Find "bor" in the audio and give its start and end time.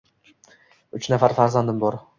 1.87-2.05